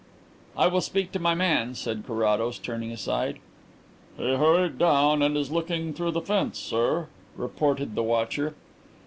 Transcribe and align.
"I 0.57 0.65
will 0.65 0.81
speak 0.81 1.11
to 1.11 1.19
my 1.19 1.35
man," 1.35 1.75
said 1.75 2.05
Carrados, 2.07 2.57
turning 2.57 2.91
aside. 2.91 3.37
"He 4.17 4.33
hurried 4.35 4.79
down 4.79 5.21
and 5.21 5.37
is 5.37 5.51
looking 5.51 5.93
through 5.93 6.09
the 6.09 6.21
fence, 6.21 6.57
sir," 6.57 7.05
reported 7.37 7.93
the 7.93 8.01
watcher. 8.01 8.55